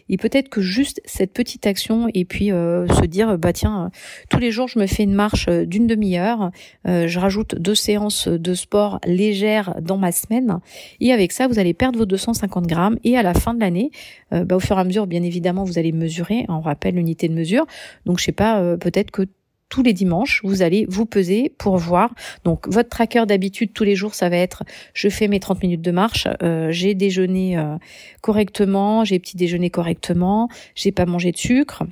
[0.09, 3.91] Et peut-être que juste cette petite action, et puis se dire, bah tiens,
[4.29, 6.51] tous les jours, je me fais une marche d'une demi-heure,
[6.85, 10.59] je rajoute deux séances de sport légères dans ma semaine,
[10.99, 13.91] et avec ça, vous allez perdre vos 250 grammes, et à la fin de l'année,
[14.31, 16.45] bah, au fur et à mesure, bien évidemment, vous allez mesurer.
[16.49, 17.65] On rappelle l'unité de mesure.
[18.05, 19.23] Donc je sais pas, euh, peut-être que
[19.69, 22.13] tous les dimanches, vous allez vous peser pour voir.
[22.43, 24.63] Donc votre tracker d'habitude tous les jours, ça va être
[24.93, 27.75] je fais mes 30 minutes de marche, euh, j'ai déjeuné euh,
[28.21, 31.83] correctement, j'ai petit déjeuner correctement, j'ai pas mangé de sucre.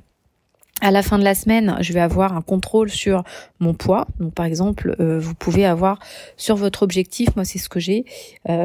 [0.81, 3.23] À la fin de la semaine, je vais avoir un contrôle sur
[3.59, 4.07] mon poids.
[4.19, 5.99] Donc, par exemple, vous pouvez avoir
[6.35, 8.03] sur votre objectif, moi c'est ce que j'ai,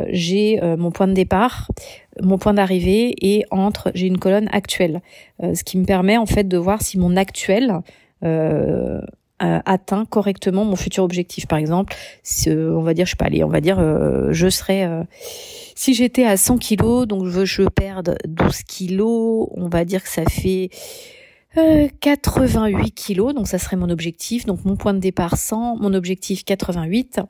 [0.08, 1.68] j'ai mon point de départ,
[2.22, 5.00] mon point d'arrivée et entre j'ai une colonne actuelle,
[5.42, 7.80] euh, ce qui me permet en fait de voir si mon actuel
[8.24, 9.00] euh,
[9.38, 11.46] atteint correctement mon futur objectif.
[11.46, 11.94] Par exemple,
[12.46, 14.86] on va dire, je pas, allez, on va dire, euh, je serais,
[15.74, 20.02] si j'étais à 100 kilos, donc je veux je perdre 12 kilos, on va dire
[20.02, 20.68] que ça fait
[21.54, 24.46] 88 euh, kilos, donc ça serait mon objectif.
[24.46, 27.20] Donc mon point de départ 100, mon objectif 88.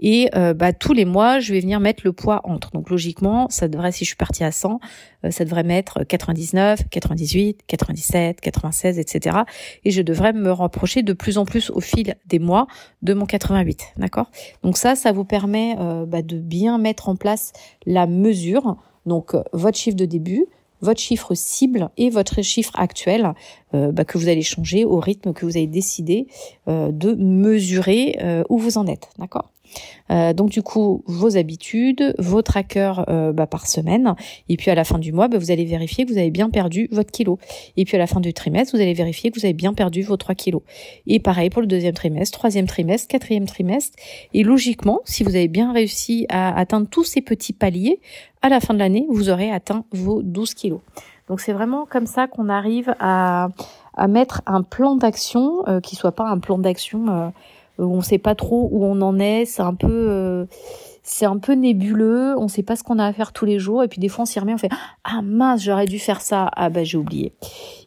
[0.00, 2.70] Et euh, bah, tous les mois, je vais venir mettre le poids entre.
[2.72, 4.78] Donc logiquement, ça devrait, si je suis partie à 100,
[5.24, 9.38] euh, ça devrait mettre 99, 98, 97, 96, etc.
[9.84, 12.66] Et je devrais me rapprocher de plus en plus au fil des mois
[13.00, 13.94] de mon 88.
[13.96, 14.30] D'accord?
[14.62, 17.52] Donc ça, ça vous permet bah, de bien mettre en place
[17.86, 18.76] la mesure.
[19.06, 20.46] Donc votre chiffre de début,
[20.82, 23.32] votre chiffre cible et votre chiffre actuel
[23.74, 26.26] euh, bah, que vous allez changer au rythme que vous avez décidé
[26.68, 29.50] euh, de mesurer euh, où vous en êtes, d'accord?
[30.10, 34.14] Donc du coup, vos habitudes, vos trackers bah, par semaine,
[34.48, 36.50] et puis à la fin du mois, bah, vous allez vérifier que vous avez bien
[36.50, 37.38] perdu votre kilo.
[37.76, 40.02] Et puis à la fin du trimestre, vous allez vérifier que vous avez bien perdu
[40.02, 40.62] vos 3 kilos.
[41.06, 43.96] Et pareil pour le deuxième trimestre, troisième trimestre, quatrième trimestre.
[44.34, 48.00] Et logiquement, si vous avez bien réussi à atteindre tous ces petits paliers,
[48.42, 50.80] à la fin de l'année, vous aurez atteint vos 12 kilos.
[51.28, 53.48] Donc c'est vraiment comme ça qu'on arrive à,
[54.08, 57.32] mettre un plan d'action euh, qui soit pas un plan d'action
[57.82, 59.44] euh, on sait pas trop où on en est.
[59.44, 60.46] C'est un peu euh,
[61.02, 62.34] c'est un peu nébuleux.
[62.38, 63.82] On sait pas ce qu'on a à faire tous les jours.
[63.82, 64.70] Et puis des fois on s'y remet, on fait
[65.04, 66.50] ah mince j'aurais dû faire ça.
[66.56, 67.32] Ah bah j'ai oublié.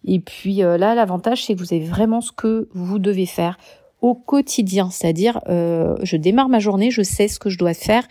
[0.03, 3.57] Et puis euh, là l'avantage c'est que vous avez vraiment ce que vous devez faire
[4.01, 8.03] au quotidien, c'est-à-dire je démarre ma journée, je sais ce que je dois faire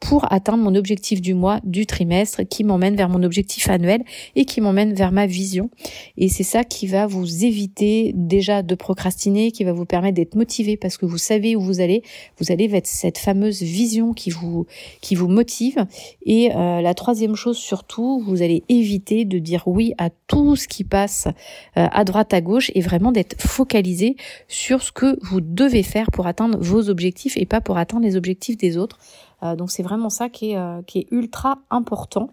[0.00, 4.04] pour atteindre mon objectif du mois, du trimestre, qui m'emmène vers mon objectif annuel
[4.34, 5.70] et qui m'emmène vers ma vision.
[6.16, 10.34] Et c'est ça qui va vous éviter déjà de procrastiner, qui va vous permettre d'être
[10.34, 12.02] motivé parce que vous savez où vous allez.
[12.38, 14.66] Vous allez vers cette fameuse vision qui vous
[15.00, 15.86] qui vous motive.
[16.24, 20.68] Et euh, la troisième chose surtout, vous allez éviter de dire oui à tout ce
[20.68, 21.26] qui passe
[21.76, 24.16] euh, à droite à gauche et vraiment d'être focalisé
[24.48, 28.16] sur ce que vous devez faire pour atteindre vos objectifs et pas pour atteindre les
[28.16, 28.98] objectifs des autres.
[29.46, 30.80] Euh, donc c'est vraiment ça qui est, euh,
[31.10, 32.30] ultra important.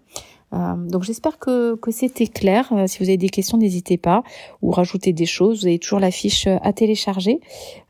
[0.53, 2.71] Euh, donc j'espère que, c'était clair.
[2.85, 4.23] si vous avez des questions, n'hésitez pas
[4.61, 5.61] ou rajoutez des choses.
[5.61, 7.39] Vous avez toujours la fiche à télécharger.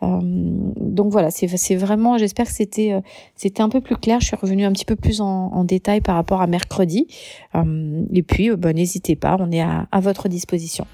[0.02, 2.18] donc voilà, c'est vraiment.
[2.18, 4.22] J'espère que c'était un peu plus clair.
[4.22, 7.08] Je suis revenue un petit peu plus en, détail par rapport à mercredi.
[7.54, 10.86] et puis bah, n'hésitez pas, on est à votre disposition.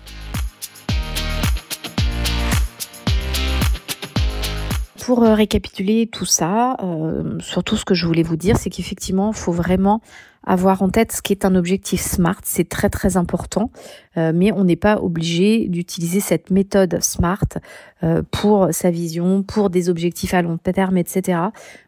[5.10, 9.32] Pour euh, récapituler tout ça, euh, surtout ce que je voulais vous dire, c'est qu'effectivement,
[9.32, 10.02] il faut vraiment
[10.44, 13.72] avoir en tête ce qui est un objectif SMART, c'est très très important,
[14.18, 17.58] euh, mais on n'est pas obligé d'utiliser cette méthode SMART
[18.30, 21.40] pour sa vision, pour des objectifs à long terme, etc.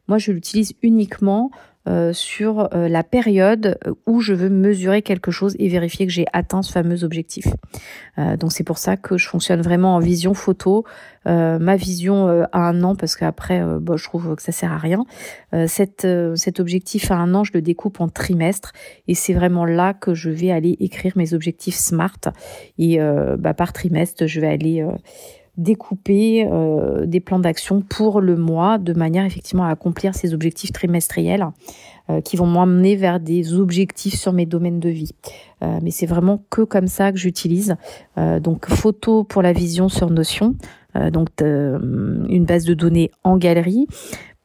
[0.08, 1.52] Moi, je l'utilise uniquement
[1.88, 6.28] euh, sur euh, la période où je veux mesurer quelque chose et vérifier que j'ai
[6.32, 7.48] atteint ce fameux objectif.
[8.20, 10.86] Euh, donc c'est pour ça que je fonctionne vraiment en vision photo.
[11.26, 15.06] ma vision à un an, parce qu'après, bon, je trouve que ça sert à rien.
[15.68, 16.06] Cet,
[16.60, 18.74] objectif à un an, je le découpe en trimestre
[19.08, 22.34] et c'est vraiment là que je vais aller écrire mes objectifs SMART.
[22.80, 23.00] Et
[23.38, 24.84] bah, par trimestre, je vais aller
[25.58, 30.72] découper euh, des plans d'action pour le mois de manière effectivement à accomplir ces objectifs
[30.72, 31.48] trimestriels
[32.10, 35.12] euh, qui vont m'emmener vers des objectifs sur mes domaines de vie.
[35.64, 37.76] Euh, mais c'est vraiment que comme ça que j'utilise.
[38.42, 40.56] donc photo pour la vision sur Notion,
[41.12, 43.88] donc une base de données en galerie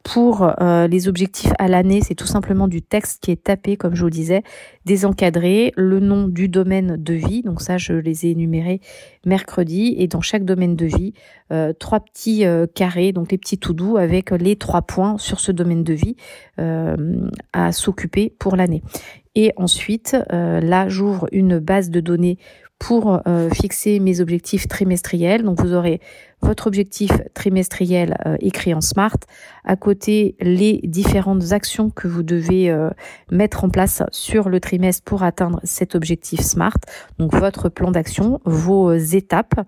[0.07, 3.93] pour euh, les objectifs à l'année, c'est tout simplement du texte qui est tapé, comme
[3.93, 4.41] je vous disais,
[4.85, 8.79] désencadré, le nom du domaine de vie, donc ça je les ai énumérés
[9.25, 11.13] mercredi, et dans chaque domaine de vie,
[11.51, 15.41] euh, trois petits euh, carrés, donc les petits tout doux avec les trois points sur
[15.41, 16.15] ce domaine de vie
[16.57, 18.83] à s'occuper pour l'année.
[19.35, 22.37] Et ensuite, là j'ouvre une base de données
[22.79, 25.43] pour euh, fixer mes objectifs trimestriels.
[25.43, 25.99] Donc vous aurez
[26.41, 29.17] votre objectif trimestriel euh, écrit en SMART,
[29.63, 32.89] à côté les différentes actions que vous devez euh,
[33.31, 36.77] mettre en place sur le trimestre pour atteindre cet objectif SMART.
[37.17, 39.59] Donc votre plan d'action, vos étapes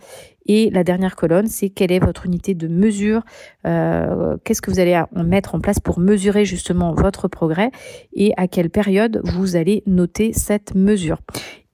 [0.45, 3.21] et la dernière colonne, c'est quelle est votre unité de mesure,
[3.63, 7.69] qu'est-ce que vous allez mettre en place pour mesurer justement votre progrès
[8.13, 11.19] et à quelle période vous allez noter cette mesure.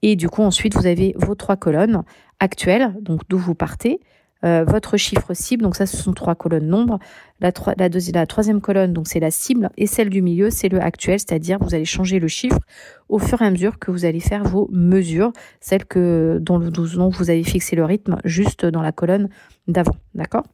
[0.02, 2.02] Et du coup, ensuite, vous avez vos trois colonnes
[2.40, 4.00] actuelles, donc d'où vous partez,
[4.44, 6.98] euh, votre chiffre cible, donc ça, ce sont trois colonnes nombres.
[7.40, 11.58] La, troisième colonne, donc c'est la cible, et celle du milieu, c'est le actuel, c'est-à-dire
[11.60, 12.60] vous allez changer le chiffre
[13.08, 16.58] au fur et à mesure que vous allez faire vos mesures, celles que dont
[17.08, 19.28] vous avez fixé le rythme juste dans la colonne
[19.68, 20.44] d'avant, d'accord?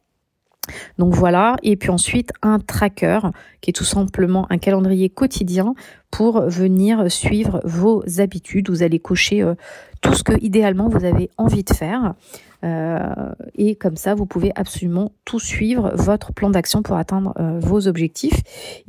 [0.97, 3.19] Donc voilà, et puis ensuite un tracker
[3.61, 5.73] qui est tout simplement un calendrier quotidien
[6.11, 8.69] pour venir suivre vos habitudes.
[8.69, 9.55] Vous allez cocher euh,
[10.01, 12.13] tout ce que idéalement vous avez envie de faire.
[12.63, 18.41] Et comme ça, vous pouvez absolument tout suivre votre plan d'action pour atteindre vos objectifs.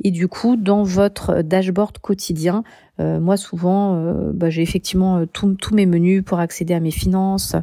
[0.03, 2.63] Et du coup, dans votre dashboard quotidien,
[2.99, 6.91] euh, moi, souvent, euh, bah, j'ai effectivement euh, tous mes menus pour accéder à mes
[6.91, 7.55] finances,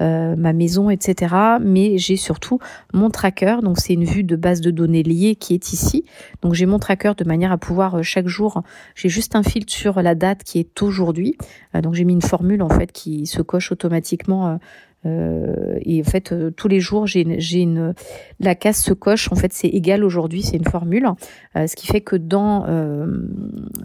[0.00, 1.34] ma maison, etc.
[1.60, 2.58] Mais j'ai surtout
[2.92, 3.56] mon tracker.
[3.62, 6.04] Donc, c'est une vue de base de données liée qui est ici.
[6.42, 8.62] Donc, j'ai mon tracker de manière à pouvoir chaque jour,
[8.94, 11.36] j'ai juste un filtre sur la date qui est aujourd'hui.
[11.82, 14.58] donc, j'ai mis une formule en fait qui se coche automatiquement
[15.06, 17.94] euh, et en fait, euh, tous les jours, j'ai j'ai une
[18.40, 19.30] la case se coche.
[19.32, 21.08] En fait, c'est égal aujourd'hui, c'est une formule,
[21.56, 22.66] euh, ce qui fait que dans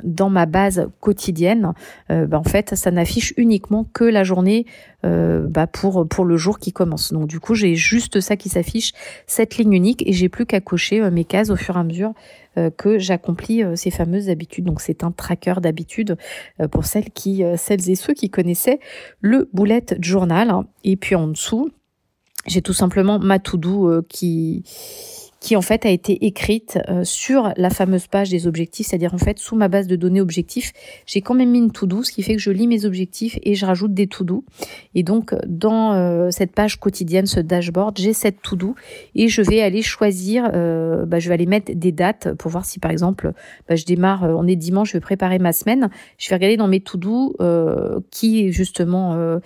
[0.03, 1.73] dans ma base quotidienne,
[2.09, 4.65] bah, en fait, ça n'affiche uniquement que la journée
[5.03, 7.13] bah, pour pour le jour qui commence.
[7.13, 8.93] Donc du coup, j'ai juste ça qui s'affiche,
[9.27, 12.13] cette ligne unique, et j'ai plus qu'à cocher mes cases au fur et à mesure
[12.59, 14.65] euh, que j'accomplis euh, ces fameuses habitudes.
[14.65, 16.17] Donc c'est un tracker d'habitudes
[16.59, 18.79] euh, pour celles qui, celles et ceux qui connaissaient
[19.21, 20.51] le bullet journal.
[20.83, 21.69] Et puis en dessous,
[22.47, 24.63] j'ai tout simplement ma to-do qui
[25.39, 29.17] qui en fait a été écrite euh, sur la fameuse page des objectifs, c'est-à-dire en
[29.17, 30.73] fait sous ma base de données objectifs,
[31.05, 33.55] j'ai quand même mis une to-do, ce qui fait que je lis mes objectifs et
[33.55, 34.43] je rajoute des to-do.
[34.95, 38.75] Et donc dans euh, cette page quotidienne, ce dashboard, j'ai cette to-do
[39.15, 42.65] et je vais aller choisir, euh, bah, je vais aller mettre des dates pour voir
[42.65, 43.31] si par exemple
[43.67, 46.67] bah, je démarre, on est dimanche, je vais préparer ma semaine, je vais regarder dans
[46.67, 47.35] mes to-do
[48.11, 49.39] qui justement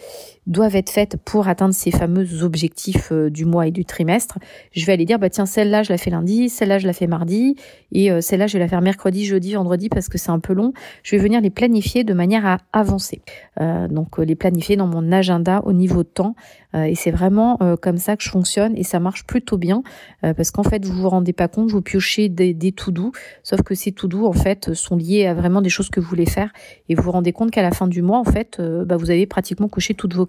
[0.48, 4.40] doivent être faites pour atteindre ces fameux objectifs du mois et du trimestre.
[4.74, 7.08] Je vais aller dire bah tiens celle-là je la fais lundi, celle-là, je la fais
[7.08, 7.56] mardi,
[7.92, 10.54] et euh, celle-là, je vais la faire mercredi, jeudi, vendredi, parce que c'est un peu
[10.54, 10.74] long.
[11.04, 13.22] Je vais venir les planifier de manière à avancer.
[13.60, 16.36] Euh, donc, euh, les planifier dans mon agenda au niveau de temps.
[16.76, 19.84] et c'est vraiment comme ça que je fonctionne, et ça marche plutôt bien,
[20.22, 23.12] parce qu'en fait, vous vous rendez pas compte, vous piochez des, des tout doux,
[23.44, 26.10] sauf que ces tout doux, en fait, sont liés à vraiment des choses que vous
[26.10, 26.52] voulez faire,
[26.90, 29.28] et vous vous rendez compte qu'à la fin du mois, en fait, bah, vous avez
[29.28, 30.26] pratiquement coché toutes vos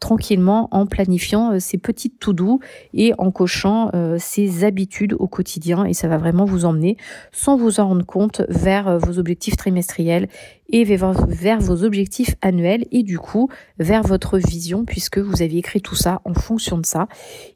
[0.00, 2.60] tranquillement en planifiant euh, ces petites tout doux
[2.94, 5.84] et en cochant euh, ces habitudes au quotidien.
[5.84, 6.96] Et ça va vraiment vous emmener
[7.32, 10.28] sans vous en rendre compte vers euh, vos objectifs trimestriels
[10.70, 15.80] et vers vos objectifs annuels et du coup vers votre vision puisque vous avez écrit
[15.80, 17.08] tout ça en fonction de ça.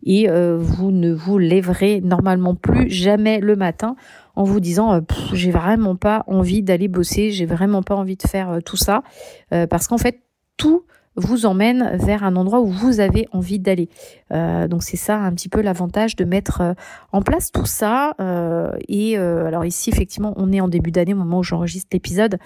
[0.03, 3.97] Et vous ne vous lèverez normalement plus jamais le matin
[4.35, 5.03] en vous disant
[5.35, 9.03] j'ai vraiment pas envie d'aller bosser, j'ai vraiment pas envie de faire tout ça.
[9.51, 10.23] Parce qu'en fait
[10.57, 13.89] tout vous emmène vers un endroit où vous avez envie d'aller.
[14.33, 16.75] Euh, donc c'est ça un petit peu l'avantage de mettre euh,
[17.13, 18.15] en place tout ça.
[18.21, 22.39] Euh, et alors ici effectivement on est en début d'année au moment où j'enregistre l'épisode,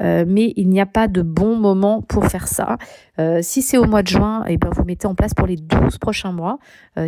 [0.00, 2.76] mais il n'y a pas de bon moment pour faire ça.
[3.40, 5.56] si c'est au mois de juin, et eh ben vous mettez en place pour les
[5.56, 6.58] 12 prochains mois.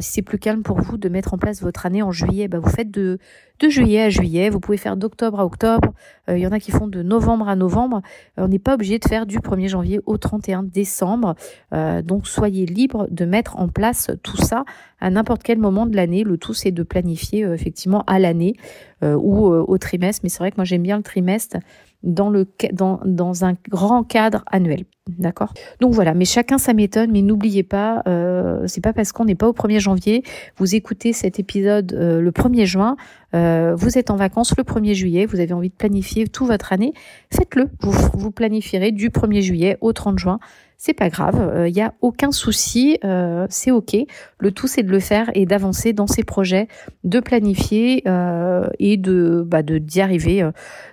[0.00, 2.58] si c'est plus calme pour vous de mettre en place votre année en juillet, ben
[2.58, 3.18] vous faites de
[3.60, 4.50] de juillet à juillet.
[4.50, 5.92] Vous pouvez faire d'octobre à octobre.
[6.28, 8.02] Il y en a qui font de novembre à novembre.
[8.36, 11.34] on n'est pas obligé de faire du 1er janvier au 31 décembre.
[11.72, 14.64] donc soyez libre de mettre en place tout ça
[15.04, 16.24] à n'importe quel moment de l'année.
[16.24, 18.54] Le tout, c'est de planifier euh, effectivement à l'année
[19.02, 20.22] euh, ou euh, au trimestre.
[20.22, 21.58] Mais c'est vrai que moi, j'aime bien le trimestre
[22.04, 24.84] dans, un grand cadre annuel.
[25.18, 25.52] D'accord?
[25.80, 29.34] Donc voilà, mais chacun sa méthode, mais n'oubliez pas, euh, c'est pas parce qu'on n'est
[29.34, 30.22] pas au 1er janvier,
[30.56, 32.96] vous écoutez cet épisode le 1er juin,
[33.32, 36.94] vous êtes en vacances le 1er juillet, vous avez envie de planifier toute votre année,
[37.30, 37.68] faites-le.
[37.80, 40.38] Vous, vous planifierez du 1er juillet au 30 juin
[40.84, 43.96] c'est pas grave, il euh, n'y a aucun souci, euh, c'est ok.
[44.38, 46.68] Le tout c'est de le faire et d'avancer dans ces projets,
[47.04, 50.46] de planifier euh, et de bah, de d'y arriver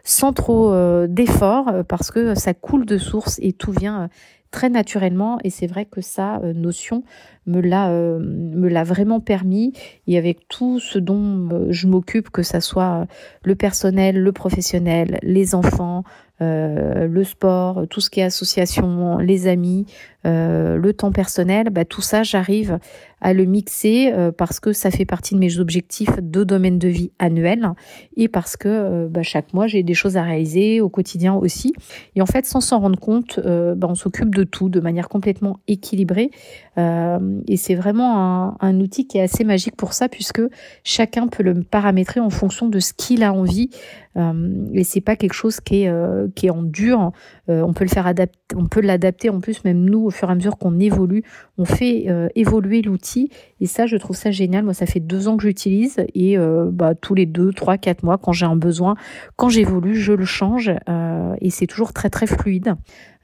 [0.05, 0.73] sans trop
[1.07, 4.07] d'efforts parce que ça coule de source et tout vient
[4.49, 7.03] très naturellement et c'est vrai que ça notion
[7.45, 9.73] me l'a me l'a vraiment permis
[10.07, 13.07] et avec tout ce dont je m'occupe que ça soit
[13.43, 16.03] le personnel, le professionnel, les enfants,
[16.41, 19.85] euh, le sport, tout ce qui est association, les amis,
[20.25, 22.79] euh, le temps personnel, bah, tout ça, j'arrive
[23.19, 26.87] à le mixer euh, parce que ça fait partie de mes objectifs de domaine de
[26.87, 27.69] vie annuel
[28.17, 31.73] et parce que bah, chaque mois, j'ai des choses à réaliser au quotidien aussi.
[32.15, 35.59] Et en fait, sans s'en rendre compte, bah, on s'occupe de tout de manière complètement
[35.67, 36.31] équilibrée.
[36.77, 40.41] Et c'est vraiment un, un, outil qui est assez magique pour ça puisque
[40.83, 43.69] chacun peut le paramétrer en fonction de ce qu'il a envie.
[44.15, 45.93] Et c'est pas quelque chose qui est
[46.35, 47.11] qui est en dur.
[47.49, 50.29] Euh, on peut le faire adapter, on peut l'adapter en plus même nous au fur
[50.29, 51.23] et à mesure qu'on évolue,
[51.57, 54.63] on fait euh, évoluer l'outil et ça je trouve ça génial.
[54.63, 58.03] Moi ça fait deux ans que j'utilise et euh, bah, tous les deux, trois, quatre
[58.03, 58.95] mois quand j'ai un besoin,
[59.35, 60.71] quand j'évolue, je le change
[61.41, 62.75] et c'est toujours très très fluide.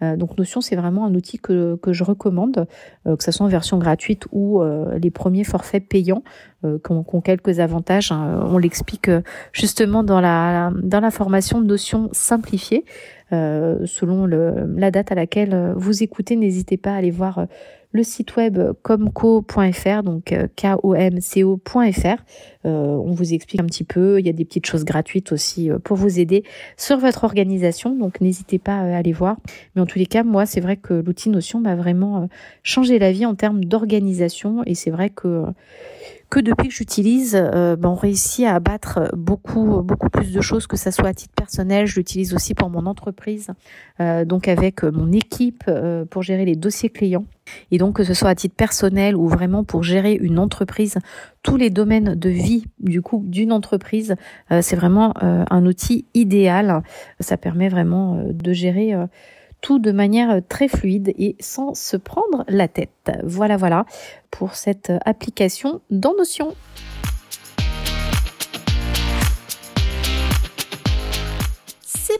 [0.02, 2.68] donc Notion c'est vraiment un outil que, que je recommande,
[3.06, 4.62] que ce soit en version gratuite ou
[5.00, 6.24] les premiers forfaits payants.
[6.64, 8.12] Euh, qui, ont, quelques avantages.
[8.12, 8.44] Hein.
[8.46, 9.10] On l'explique
[9.52, 12.86] justement dans la, dans la formation Notion simplifiée.
[13.32, 17.48] selon le, la date à laquelle vous écoutez, n'hésitez pas à aller voir
[17.92, 22.24] le site web comco.fr, donc euh, K-O-M-C-O.fr.
[22.66, 25.70] Euh, on vous explique un petit peu, il y a des petites choses gratuites aussi
[25.70, 26.44] euh, pour vous aider
[26.76, 29.38] sur votre organisation, donc n'hésitez pas à aller voir.
[29.76, 32.30] Mais en tous les cas, moi, c'est vrai que l'outil Notion m'a vraiment
[32.64, 35.44] changé la vie en termes d'organisation et c'est vrai que
[36.30, 40.76] que depuis que j'utilise, ben, on réussit à abattre beaucoup beaucoup plus de choses que
[40.76, 41.88] ça soit à titre personnel.
[41.88, 43.50] Je l'utilise aussi pour mon entreprise,
[44.26, 45.64] donc avec mon équipe
[46.10, 47.26] pour gérer les dossiers clients.
[47.72, 50.98] Et donc que ce soit à titre personnel ou vraiment pour gérer une entreprise,
[51.44, 54.16] tous les domaines de vie du coup d'une entreprise,
[54.62, 56.84] c'est vraiment un outil idéal.
[57.22, 58.94] Ça permet vraiment de gérer
[59.62, 63.12] tout de manière très fluide et sans se prendre la tête.
[63.24, 63.86] Voilà, voilà
[64.32, 66.56] pour cette application dans Notion.